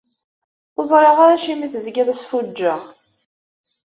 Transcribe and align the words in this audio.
Ur 0.77 0.85
ẓriɣ 0.91 1.17
ara 1.23 1.35
acimi 1.37 1.67
tezga 1.73 2.03
d 2.07 2.09
asfuǧǧeɣ? 2.13 2.79